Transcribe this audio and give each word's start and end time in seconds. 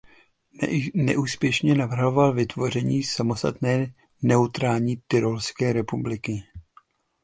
Neúspěšně 0.93 1.75
navrhoval 1.75 2.33
vytvoření 2.33 3.03
samostatné 3.03 3.93
neutrální 4.21 5.01
Tyrolské 5.07 5.73
republiky. 5.73 6.43